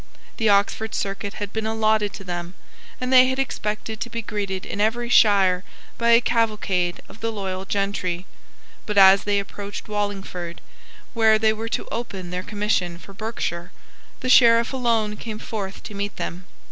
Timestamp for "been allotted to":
1.53-2.23